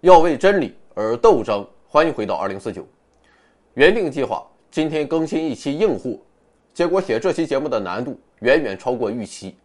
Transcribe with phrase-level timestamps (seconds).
[0.00, 1.66] 要为真理而斗争。
[1.86, 2.86] 欢迎回到二零四九。
[3.74, 6.18] 原定计划今天更新一期硬货，
[6.72, 9.56] 结果写这期节目的难度远远超过预期。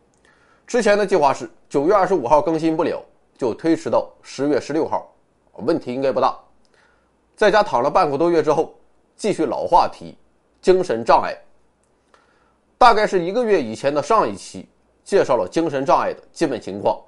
[0.68, 3.02] 之前的计划是九月二十五号更新不了，
[3.38, 5.10] 就推迟到十月十六号，
[5.54, 6.38] 问题应该不大。
[7.36, 8.76] 在家躺了半个多月之后，
[9.16, 10.18] 继续老话题：
[10.62, 11.34] 精神障碍。
[12.78, 14.68] 大概是一个月以前的上一期
[15.04, 17.00] 介绍了精神障碍的基本情况，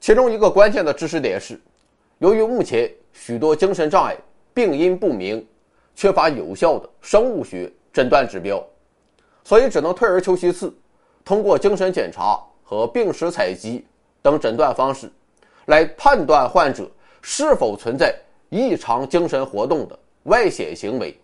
[0.00, 1.60] 其中一个关键的知识点是，
[2.18, 4.16] 由于目前许多精神障碍
[4.54, 5.46] 病因不明，
[5.94, 8.64] 缺乏有效的生物学诊断指标，
[9.44, 10.74] 所以只能退而求其次，
[11.24, 13.84] 通过精神检查和病史采集
[14.22, 15.10] 等诊断方式，
[15.66, 18.14] 来判断患者是否存在
[18.48, 21.14] 异常精神活动的外显行为，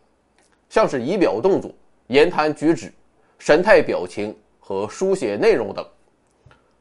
[0.69, 1.71] 像是仪表动作、
[2.09, 2.93] 言谈举止。
[3.39, 5.85] 神态、表情和书写内容等，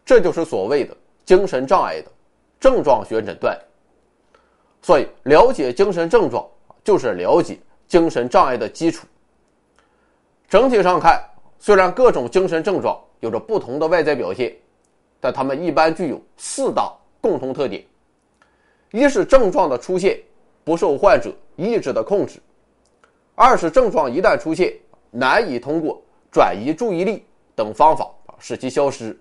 [0.06, 2.12] 这就是所谓的精神障碍的
[2.60, 3.60] 症状学诊断。
[4.82, 6.46] 所以，了解精神症状
[6.84, 9.06] 就是了解精神障碍的基础。
[10.50, 11.24] 整体上看，
[11.60, 14.56] 虽然各种精神症状有着不同的外在表现，
[15.20, 17.86] 但它们一般具有四大共同特点：
[18.92, 20.20] 一是症状的出现
[20.64, 22.40] 不受患者意志的控制；
[23.36, 24.74] 二是症状一旦出现，
[25.12, 27.24] 难以通过转移注意力
[27.56, 28.10] 等方法，
[28.40, 29.16] 使其消失。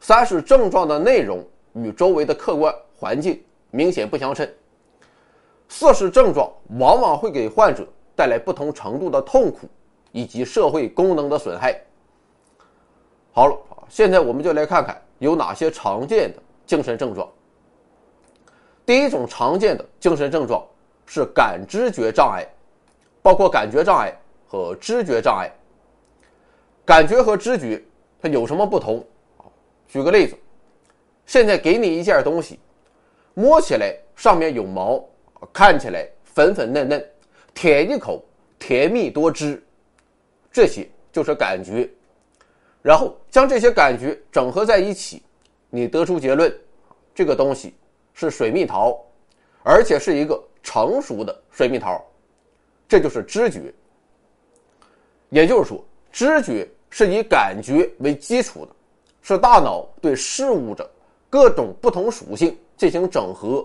[0.00, 4.48] 三是症状的内容与周围的客观环境明显不相称。
[5.68, 9.68] 四是症状往往会给患者带来不同程度的痛苦
[10.12, 11.78] 以及社会功能的损害。
[13.32, 13.56] 好了，
[13.88, 17.28] 现在我们就来看看有哪些常见的精神症状。
[18.86, 20.66] 第一种常见的精神症状
[21.04, 22.46] 是感知觉障碍，
[23.20, 25.52] 包括感觉障碍和知觉障碍。
[26.86, 27.84] 感觉和知觉
[28.20, 29.04] 它有什么不同？
[29.86, 30.34] 举个例子，
[31.26, 32.58] 现在给你一件东西，
[33.38, 35.00] 摸起来上面有毛，
[35.52, 37.10] 看起来粉粉嫩嫩，
[37.54, 38.20] 舔一口
[38.58, 39.62] 甜蜜多汁，
[40.50, 41.88] 这些就是感觉。
[42.82, 45.22] 然后将这些感觉整合在一起，
[45.70, 46.52] 你得出结论，
[47.14, 47.72] 这个东西
[48.12, 49.00] 是水蜜桃，
[49.62, 52.04] 而且是一个成熟的水蜜桃，
[52.88, 53.72] 这就是知觉。
[55.28, 56.68] 也就是说，知觉。
[56.90, 58.74] 是以感觉为基础的，
[59.20, 60.90] 是大脑对事物的
[61.28, 63.62] 各种不同属性进行整合，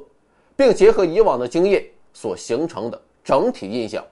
[0.57, 4.03] 并结合以往的经验所形成的整体印象。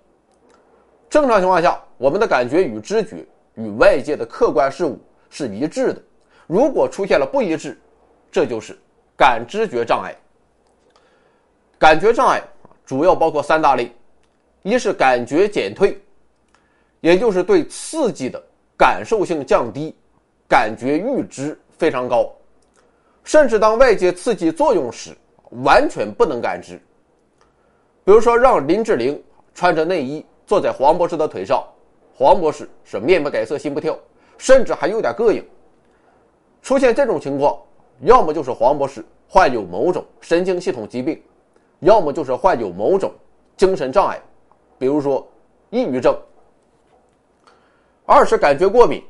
[1.09, 3.25] 正常情况下，我们的感觉与知觉
[3.55, 4.97] 与外界的客观事物
[5.29, 6.01] 是一致的。
[6.47, 7.77] 如果出现了不一致，
[8.31, 8.77] 这就是
[9.17, 10.15] 感知觉障碍。
[11.77, 12.41] 感觉障碍
[12.85, 13.91] 主要包括三大类：
[14.61, 15.99] 一是感觉减退，
[17.01, 18.41] 也就是对刺激的。
[18.77, 19.93] 感受性降低，
[20.47, 22.33] 感觉阈值非常高，
[23.23, 25.15] 甚至当外界刺激作用时，
[25.63, 26.81] 完全不能感知。
[28.03, 29.21] 比如说，让林志玲
[29.53, 31.63] 穿着内衣坐在黄博士的腿上，
[32.15, 33.97] 黄博士是面不改色心不跳，
[34.37, 35.45] 甚至还有点膈应。
[36.61, 37.59] 出现这种情况，
[38.01, 41.21] 要么就是黄博士患有某种神经系统疾病，
[41.79, 43.11] 要么就是患有某种
[43.55, 44.19] 精神障碍，
[44.77, 45.27] 比如说
[45.69, 46.15] 抑郁症。
[48.05, 49.01] 二是感觉过敏，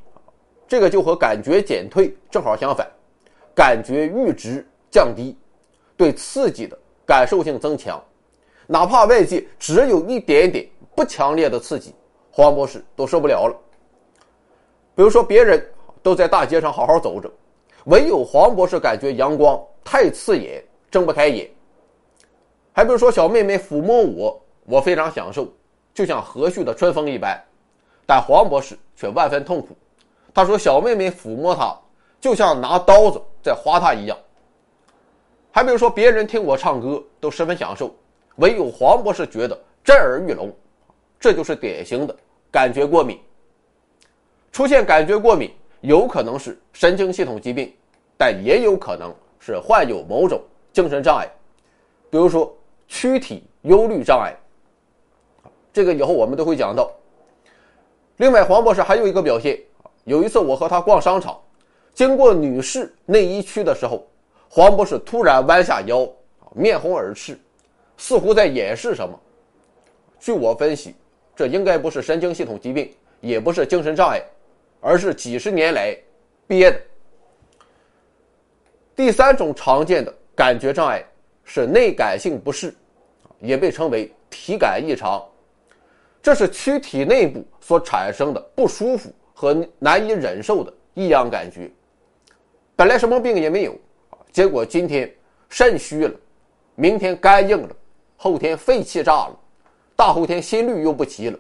[0.68, 2.88] 这个就和感觉减退正好相反，
[3.56, 5.38] 感觉阈值降低，
[5.98, 8.02] 对刺激的感受性增强，
[8.68, 11.94] 哪怕外界只有一点点不强烈的刺激，
[12.32, 13.56] 黄博士都受不了了。
[14.96, 15.66] 比如说，别人
[16.02, 17.32] 都在大街上好好走着，
[17.86, 21.50] 唯有黄博士感觉阳光太刺眼，睁不开眼。
[22.74, 25.48] 还比如说，小妹妹抚摸我，我非常享受，
[25.94, 27.42] 就像和煦的春风一般。
[28.06, 29.70] 但黄博士却万分痛苦，
[30.34, 31.74] 他说：“小妹妹抚摸他，
[32.20, 34.18] 就像拿刀子在花他一样。”
[35.52, 37.94] 还比如说，别人听我唱歌都十分享受，
[38.38, 40.50] 唯有黄博士觉得震耳欲聋，
[41.20, 42.16] 这就是典型的
[42.50, 43.20] 感觉过敏。
[44.52, 45.52] 出现感觉过敏，
[45.82, 47.74] 有可能是神经系统疾病，
[48.18, 50.42] 但也有可能是患有某种
[50.72, 51.28] 精神障碍，
[52.10, 52.54] 比如说
[52.88, 54.34] 躯体忧虑障碍。
[55.74, 56.92] 这个以后我们都会讲到。
[58.18, 59.60] 另外，黄博士还有一个表现。
[60.04, 61.40] 有一次，我和他逛商场，
[61.94, 64.08] 经过女士内衣区的时候，
[64.50, 66.08] 黄博士突然弯下腰，
[66.54, 67.38] 面红耳赤，
[67.98, 69.20] 似乎在掩饰什么。
[70.20, 70.96] 据我分析，
[71.36, 74.22] 这应该不是神经系统疾病，也不是精神障碍，
[74.80, 75.98] 而是几十年来
[76.48, 76.82] 憋的。
[78.96, 81.04] 第三种常见的感觉障碍
[81.44, 82.74] 是内感性不适，
[83.40, 85.24] 也被称为体感异常。
[86.22, 91.72] 这是躯体内部所产生的不舒服和难以忍受的异样感觉，
[92.82, 93.78] 本来什么病也没有，
[94.32, 95.08] 结果今天
[95.50, 96.16] 肾虚了，
[96.74, 97.76] 明天肝硬了，
[98.18, 99.40] 后天肺气炸了，
[99.96, 101.38] 大后天心律又不齐了。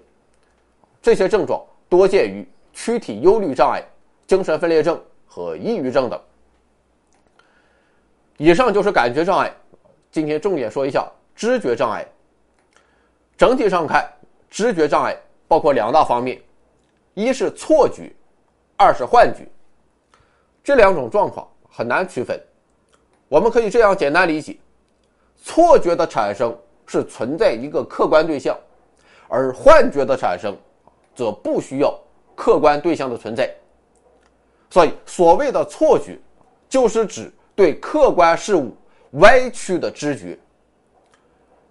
[1.01, 1.59] 这些症状
[1.89, 3.83] 多见于躯体忧虑障碍、
[4.27, 6.21] 精神分裂症和抑郁症等。
[8.37, 9.51] 以上就是感觉障碍，
[10.11, 12.07] 今天重点说一下知觉障碍。
[13.35, 14.07] 整体上看，
[14.47, 16.39] 知觉障碍包括两大方面，
[17.15, 18.13] 一是错觉，
[18.77, 19.47] 二是幻觉。
[20.63, 22.39] 这两种状况很难区分。
[23.27, 24.57] 我们可以这样简单理解：
[25.43, 26.55] 错觉的产生
[26.85, 28.57] 是存在一个客观对象，
[29.27, 30.55] 而幻觉的产生
[31.15, 31.97] 则不需要
[32.35, 33.49] 客观对象的存在。
[34.69, 36.19] 所以，所谓的错觉，
[36.69, 38.75] 就是指对客观事物
[39.13, 40.37] 歪曲的知觉。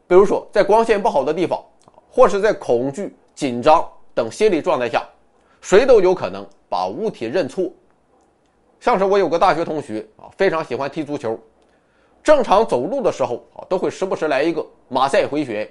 [0.06, 1.62] 比如说，在光线不好的地方，
[2.10, 5.08] 或是在恐惧、紧张等心理状态下，
[5.60, 7.72] 谁都有可能把物体认错。
[8.80, 11.38] 像是我有个大学同学啊，非常喜欢踢足球，
[12.22, 15.70] 正常走路的时候啊，都会时不时来一个马赛回旋。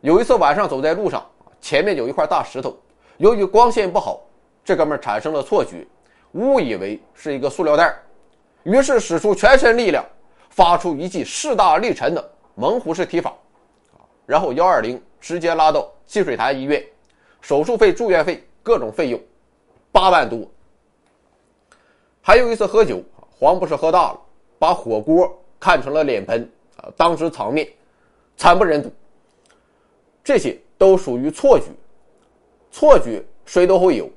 [0.00, 1.24] 有一次晚上走在路上，
[1.60, 2.76] 前面有一块大石头，
[3.18, 4.20] 由于光线不好，
[4.64, 5.86] 这哥们产生了错觉，
[6.32, 7.96] 误以为是一个塑料袋，
[8.64, 10.04] 于是使出全身力量，
[10.48, 12.30] 发出一记势大力沉的。
[12.56, 13.32] 猛虎式踢法，
[14.26, 16.84] 然后幺二零直接拉到积水潭医院，
[17.40, 19.20] 手术费、住院费各种费用
[19.92, 20.46] 八万多。
[22.22, 24.20] 还有一次喝酒，黄博士喝大了，
[24.58, 27.66] 把火锅看成了脸盆啊，当时场面
[28.36, 28.90] 惨不忍睹。
[30.22, 31.66] 这些都属于错觉，
[32.70, 34.08] 错觉谁都会有，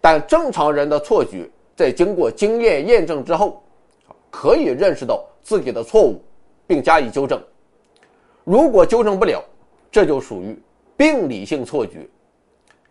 [0.00, 3.62] 但正常人的错觉在经过经验验证之后，
[4.30, 6.22] 可以认识到自己的错误，
[6.66, 7.42] 并加以纠正。
[8.44, 9.42] 如果纠正不了，
[9.90, 10.56] 这就属于
[10.96, 12.06] 病理性错觉，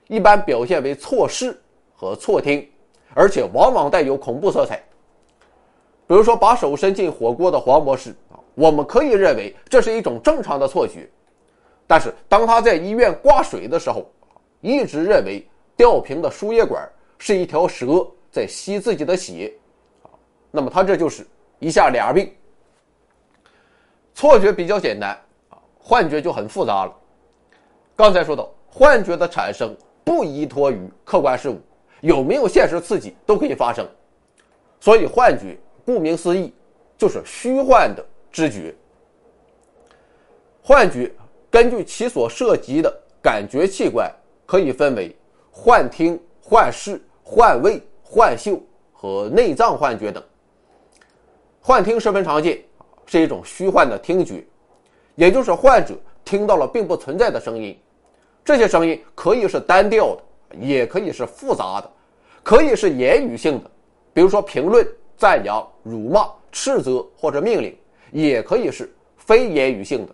[0.08, 1.56] 一般表现为错视
[1.96, 2.68] 和错听，
[3.14, 4.82] 而且往往带有恐怖色彩。
[6.08, 11.08] 比如说，把手伸进火锅的黄博士啊，我们可以认为这是一种正常的错觉，
[11.86, 14.10] 但是当他在医院挂水的时候，
[14.62, 15.48] 一直认为
[15.78, 19.54] 吊瓶的输液管是一条蛇在吸自己的血，
[20.50, 21.28] 那么他这就是
[21.60, 22.34] 一下俩病。
[24.16, 25.12] 错觉比较简单
[25.50, 25.58] 啊。
[25.78, 26.94] 幻觉就很复杂了。
[27.96, 31.60] 刚才说到，幻觉的产生不依托于客观事物，
[32.02, 33.88] 有没有现实刺激都可以发生。
[34.80, 36.54] 所以，幻觉顾名思义
[36.98, 38.74] 就是虚幻的知觉。
[40.62, 41.12] 幻觉
[41.50, 44.10] 根据其所涉及的感觉器官，
[44.46, 45.16] 可以分为
[45.52, 48.62] 幻听、幻视、幻味、幻嗅
[48.94, 50.24] 和内脏幻觉等。
[51.60, 52.64] 幻听十分常见，
[53.06, 54.44] 是一种虚幻的听觉。
[55.16, 55.94] 也就是患者
[56.24, 57.78] 听到了并不存在的声音，
[58.46, 60.24] 这些声音可以是单调的，
[60.60, 61.92] 也可以是复杂的，
[62.44, 63.70] 可以是言语性的，
[64.14, 64.88] 比如说评论、
[65.18, 67.78] 赞扬、辱骂、斥责或者命令，
[68.12, 70.14] 也可以是非言语性的，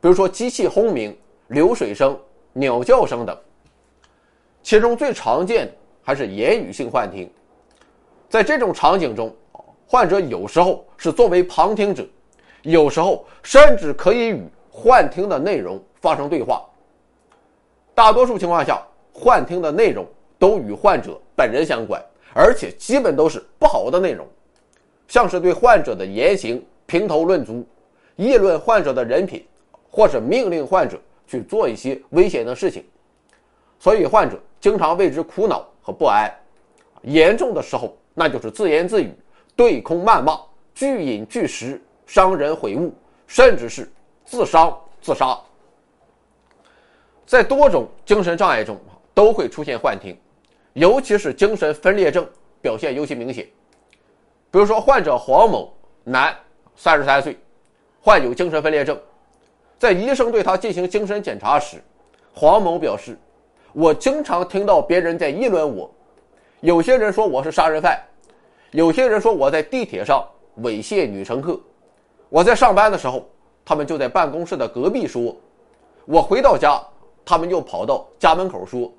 [0.00, 1.16] 比如说机器轰鸣、
[1.48, 2.18] 流水声、
[2.52, 3.36] 鸟叫声等。
[4.62, 7.30] 其中最常见的还是言语性幻听，
[8.28, 9.34] 在这种场景中，
[9.86, 12.04] 患者有时候是作为旁听者。
[12.62, 16.64] 有时候甚至可以与幻听的内容发生对话。
[17.94, 18.84] 大多数情况下，
[19.18, 20.06] 幻听的内容
[20.38, 22.02] 都与患者本人相关，
[22.34, 24.26] 而且基本都是不好的内容，
[25.08, 27.66] 像是对患者的言行评头论足，
[28.16, 29.46] 议论患者的人品，
[29.90, 32.84] 或者命令患者去做一些危险的事情。
[33.78, 36.30] 所以患者经常为之苦恼和不安。
[37.02, 39.10] 严重的时候，那就是自言自语、
[39.56, 40.38] 对空谩骂、
[40.74, 41.80] 拒饮拒食。
[42.06, 42.94] 伤人毁物，
[43.26, 43.90] 甚至是
[44.24, 45.36] 自伤自杀。
[47.26, 48.78] 在多种精神障碍中
[49.16, 50.14] 都会出现幻听，
[50.74, 52.28] 尤其是精神分裂症
[52.60, 53.46] 表现尤其明显。
[54.50, 55.72] 比如说，患者黄某，
[56.04, 56.36] 男，
[56.74, 57.34] 三十三岁，
[58.02, 59.00] 患有精神分裂症。
[59.78, 61.82] 在医生对他进行精神检查时，
[62.34, 63.16] 黄某表示
[63.72, 65.90] ：“我经常听到别人在议论我，
[66.60, 67.98] 有些人说我是杀人犯，
[68.72, 70.22] 有些人说我在地铁上
[70.60, 71.58] 猥亵女乘客。”
[72.28, 73.26] 我在上班的时候，
[73.64, 75.34] 他们就在办公室的隔壁说；
[76.04, 76.78] 我回到家，
[77.24, 78.92] 他们又跑到家门口说。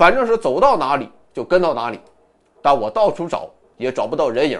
[0.00, 2.00] 反正是走到哪里就跟到哪里，
[2.62, 4.58] 但我到处找也找不到人影。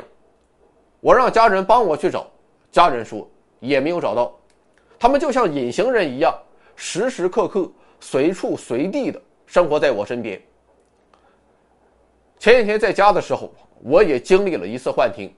[1.01, 2.27] 我让家人帮我去找，
[2.71, 3.27] 家人说
[3.59, 4.39] 也没有找到。
[4.99, 6.39] 他们就像隐形人一样，
[6.77, 7.67] 时时刻刻、
[8.01, 10.39] 随处随地的生活在我身边。
[12.39, 13.51] 前几天在家的时候，
[13.83, 15.35] 我也经历了一次幻听。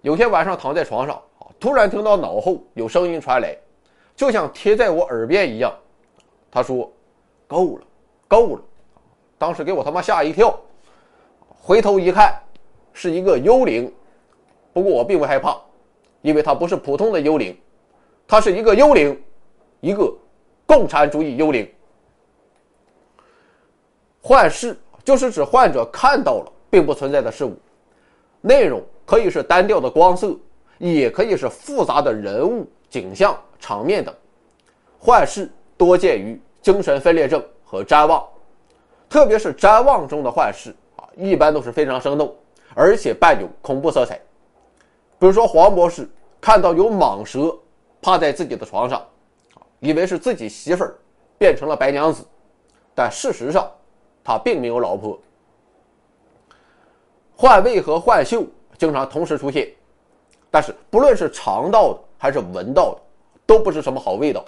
[0.00, 1.20] 有天晚上躺在床上。
[1.60, 3.54] 突然听到脑后有声音传来，
[4.16, 5.70] 就像贴在我耳边一样。
[6.50, 6.90] 他说
[7.46, 7.86] ：“够了，
[8.26, 8.62] 够了！”
[9.38, 10.58] 当时给我他妈吓一跳。
[11.60, 12.34] 回头一看，
[12.92, 13.92] 是一个幽灵。
[14.72, 15.56] 不过我并不害怕，
[16.22, 17.56] 因为它不是普通的幽灵，
[18.26, 19.20] 它是一个幽灵，
[19.80, 20.12] 一个
[20.66, 21.68] 共产主义幽灵。
[24.20, 27.56] 幻视就是指患者看到了并不存在的事物，
[28.40, 30.36] 内容可以是单调的光色，
[30.78, 34.14] 也可以是复杂的人物、景象、场面等。
[34.98, 38.24] 幻视多见于精神分裂症和谵妄，
[39.08, 42.34] 特别是谵妄中的幻视啊，一般都是非常生动，
[42.74, 44.20] 而且伴有恐怖色彩。
[45.18, 46.08] 比如说黄博士
[46.40, 47.56] 看到有蟒蛇
[48.00, 49.04] 趴在自己的床上，
[49.80, 50.94] 以为是自己媳妇儿
[51.36, 52.24] 变成了白娘子，
[52.94, 53.70] 但事实上。
[54.24, 55.18] 他并没有老婆。
[57.34, 58.44] 幻味和幻嗅
[58.76, 59.72] 经常同时出现，
[60.50, 63.00] 但是不论是尝到的还是闻到的，
[63.46, 64.44] 都不是什么好味道。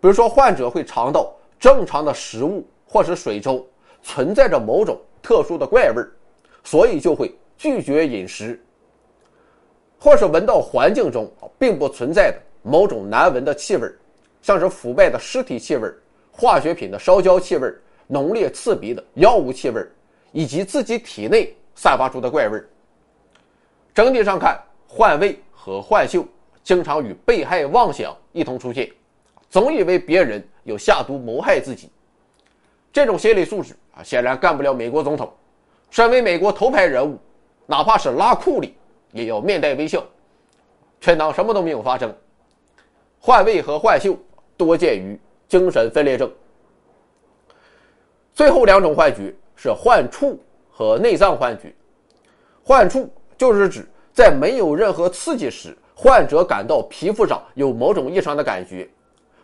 [0.00, 3.64] 比如说，患者会尝到正常的食物或是水中
[4.02, 6.10] 存在着某种特殊的怪味儿，
[6.64, 8.58] 所以就会拒绝饮食；
[9.96, 13.88] 或是闻到环境中并不存在的某种难闻的气味，
[14.42, 15.88] 像是腐败的尸体气味、
[16.32, 17.72] 化学品的烧焦气味。
[18.12, 19.86] 浓烈刺鼻的药物气味，
[20.32, 22.60] 以及自己体内散发出的怪味。
[23.94, 26.26] 整体上看，幻味和幻嗅
[26.64, 28.90] 经常与被害妄想一同出现，
[29.48, 31.88] 总以为别人有下毒谋害自己。
[32.92, 35.32] 这种心理素质啊，显然干不了美国总统。
[35.90, 37.18] 身为美国头牌人物，
[37.66, 38.76] 哪怕是拉库里，
[39.12, 40.04] 也要面带微笑，
[41.00, 42.14] 全当什么都没有发生。
[43.18, 44.16] 幻味和幻嗅
[44.56, 45.18] 多见于
[45.48, 46.30] 精神分裂症。
[48.32, 51.74] 最后两种幻觉是幻触和内脏幻觉。
[52.62, 58.88] 幻触就是指在没有任何刺激时，患者感到皮肤上有某种异常的感觉，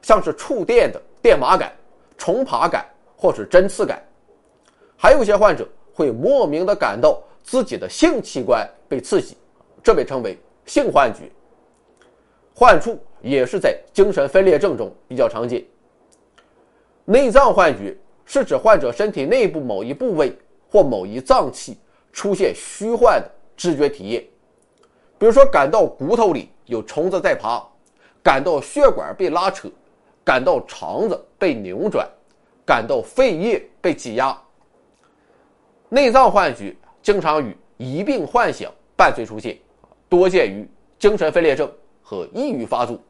[0.01, 1.73] 像是触电的电麻感、
[2.17, 2.87] 虫爬感
[3.17, 4.03] 或是针刺感。
[4.97, 9.37] 还有些患者会莫名的感到自己的性器官被刺激，
[9.83, 11.31] 这被称为性幻觉。
[12.55, 15.65] 幻触也是在精神分裂症中比较常见。
[17.05, 17.97] 内脏幻觉。
[18.29, 20.37] 是指患者身体内部某一部位
[20.69, 21.79] 或某一脏器
[22.13, 24.21] 出现虚幻的知觉体验，
[25.17, 27.65] 比如说感到骨头里有虫子在爬，
[28.25, 29.69] 感到血管被拉扯，
[30.25, 32.05] 感到肠子被扭转，
[32.67, 34.37] 感到肺叶被挤压。
[35.89, 39.57] 内脏幻觉经常与疑病幻想伴随出现，
[40.09, 40.69] 多见于
[40.99, 41.71] 精神分裂症
[42.03, 43.01] 和抑郁发作。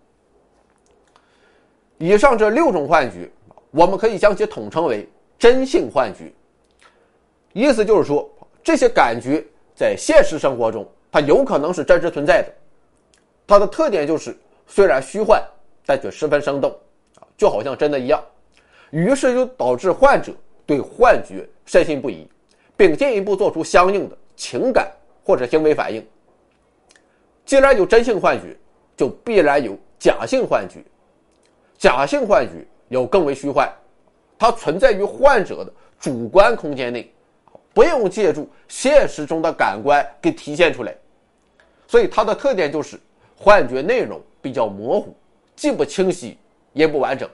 [1.98, 3.28] 以上这六种幻觉。
[3.72, 5.06] 我们可以将其统称为
[5.38, 6.32] 真性幻觉，
[7.52, 8.26] 意思就是说，
[8.64, 9.44] 这些感觉
[9.74, 12.50] 在现实生活中，它有可能是真实存在的。
[13.46, 14.34] 它的特点就是，
[14.66, 15.42] 虽然虚幻，
[15.84, 16.74] 但却十分生动，
[17.36, 18.22] 就好像真的一样。
[18.90, 20.32] 于是就导致患者
[20.64, 22.26] 对幻觉深信不疑，
[22.76, 24.90] 并进一步做出相应的情感
[25.24, 26.06] 或者行为反应。
[27.44, 28.56] 既然有真性幻觉，
[28.96, 30.84] 就必然有假性幻觉，
[31.78, 32.66] 假性幻觉。
[32.88, 33.68] 有更为虚幻，
[34.38, 37.12] 它存在于患者的主观空间内，
[37.74, 40.94] 不用借助现实中的感官给体现出来，
[41.88, 42.96] 所以它的特点就是
[43.36, 45.12] 幻觉内容比较模糊，
[45.56, 46.38] 既不清晰
[46.72, 47.28] 也不完整。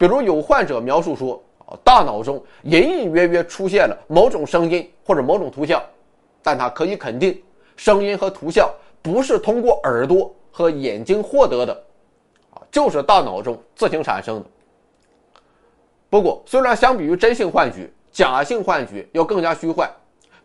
[0.00, 5.82] 比如有患者描述说，啊，大脑中隐隐约约出现了某种声音或者某种图像，
[6.42, 7.38] 但他可以肯定，
[7.76, 8.66] 声音和图像
[9.02, 11.84] 不是通过耳朵和眼睛获得的。
[12.70, 14.46] 就是大脑中自行产生的。
[16.08, 19.86] 不过，虽然相比于真性幻觉，假性幻觉要更加虚幻，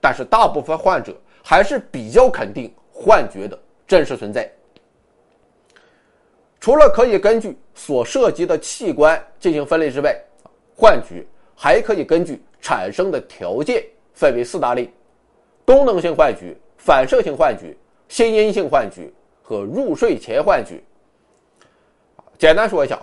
[0.02, 3.58] 但是大部分患者还是比较肯定幻觉的
[3.88, 4.52] 真实存在。
[6.66, 10.20] 除了可以根据所涉及的器官进行分类之外，
[10.76, 11.24] 幻觉
[11.56, 14.92] 还可以根据产生的条件分为四大类：
[15.64, 19.08] 功能性幻觉、反射性幻觉、心因性幻觉
[19.44, 20.74] 和入睡前幻觉。
[22.36, 23.00] 简单说一下，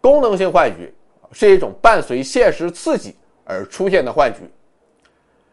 [0.00, 0.90] 功能性幻觉
[1.32, 4.38] 是一种伴随现实刺激而出现的幻觉。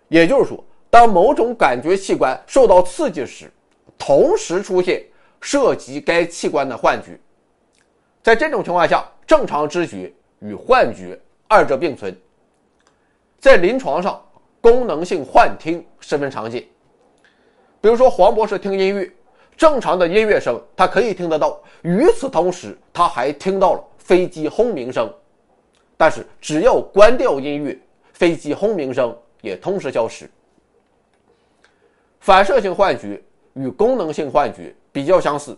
[0.08, 3.52] 也就是说，当某种感觉器官受到刺激时，
[3.98, 5.04] 同时出现
[5.42, 7.20] 涉及该器官的幻觉。
[8.24, 12.16] 在这种情况下，正常知觉与幻觉二者并存。
[13.40, 14.24] 在临床上，
[14.62, 16.64] 功能性幻听十分常见。
[17.82, 19.12] 比如说，黄博士听音乐。
[19.58, 21.62] 正常的音乐声，他可以听得到。
[21.84, 25.12] 与此同时，他还听到了飞机轰鸣声。
[25.98, 27.78] 但是，只要关掉音乐，
[28.14, 30.30] 飞机轰鸣声也同时消失。
[32.20, 33.22] 反射性幻觉
[33.54, 35.58] 与功能性幻觉比较相似，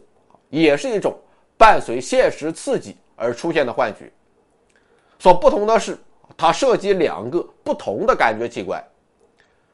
[0.50, 1.18] 也是一种
[1.58, 4.12] 伴随现实刺激而出现的幻觉。
[5.20, 5.98] 所不同的是，
[6.36, 8.84] 它涉及两个不同的感觉器官。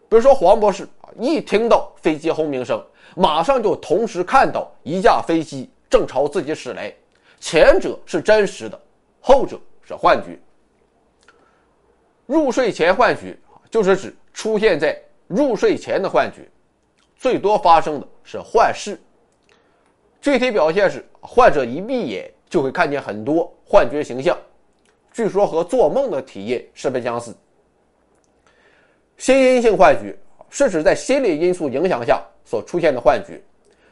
[0.07, 2.83] 比如说，黄博士啊一听到飞机轰鸣声。
[3.15, 6.93] 马上就同时看到一架飞机正朝自己驶来，
[7.39, 8.79] 前者是真实的，
[9.19, 10.39] 后者是幻觉。
[12.27, 13.35] 入睡前幻觉
[13.71, 16.47] 就是指出现在入睡前的幻觉，
[17.17, 19.01] 最多发生的是幻视。
[20.21, 24.37] 具体表现是，患者一闭眼就会看见很多幻觉形象，
[25.13, 27.33] 据说和做梦的体验十分相似。
[29.17, 30.17] 心因性幻觉
[30.49, 33.41] 是指在心理因素影响下所出现的幻觉，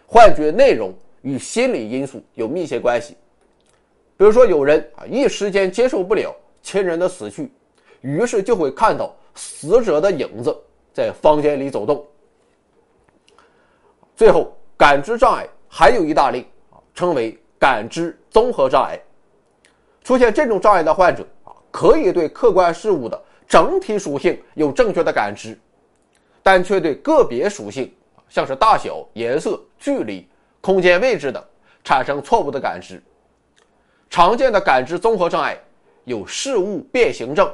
[0.06, 3.16] 幻觉内容与心理因素有密切关系。
[4.18, 7.52] 比如说，有人啊一时间接受不了亲人的死去，
[8.02, 10.54] 于是就会看到死者的影子
[10.94, 12.06] 在房间里走动。
[14.16, 15.48] 最后，感知障碍。
[15.70, 19.00] 还有一大类啊，称为感知综合障碍。
[20.04, 25.60] 出现这种障碍的患者啊，可以对客观事物的整体属性有正确的感知，
[26.42, 27.94] 但却对个别属性，
[28.30, 30.26] 像是大小、颜色、距离、
[30.62, 31.44] 空间位置等，
[31.84, 33.04] 产生错误的感知。
[34.10, 35.60] 常见的感知综合障碍
[36.06, 37.46] 有事物变形症，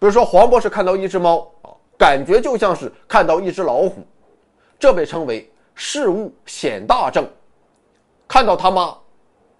[0.00, 4.04] 比如说黄博士看到一只猫啊，感觉就像是看到一只老虎，
[4.76, 5.48] 这被称为。
[5.80, 7.24] 事物显大症，
[8.26, 8.98] 看到他妈，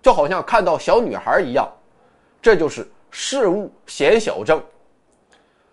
[0.03, 1.71] 就好像看到小女孩一样，
[2.43, 4.61] 这就是事物显小症。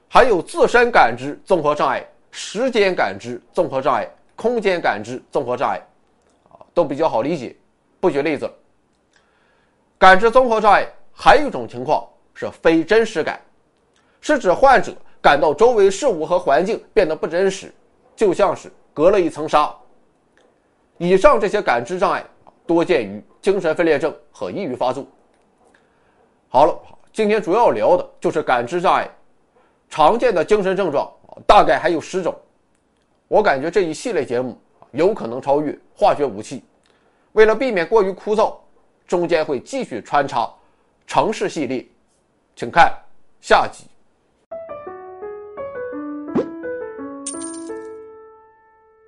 [0.07, 5.81] 还有自身感知综合障碍、时间感知综合障碍、空间感知综合障碍，
[6.51, 7.55] 啊，都比较好理解，
[7.99, 8.53] 不举例子了。
[9.97, 13.41] 感知综合障碍还有一种情况是非真实感，
[14.21, 17.73] 是指患者感到周围事物和环境变得不真实，
[18.15, 19.75] 就像是隔了一层纱。
[20.97, 22.23] 以上这些感知障碍
[22.65, 25.05] 多见于精神分裂症和抑郁发作。
[26.47, 26.79] 好了，
[27.11, 29.09] 今天主要聊的就是感知障碍，
[29.89, 31.11] 常见的精神症状
[31.45, 32.33] 大概还有十种。
[33.27, 34.57] 我感觉这一系列节目
[34.91, 36.63] 有可能超越化学武器。
[37.33, 38.55] 为了避免过于枯燥，
[39.05, 40.49] 中间会继续穿插
[41.05, 41.85] 城市系列，
[42.55, 42.93] 请看
[43.41, 43.85] 下集。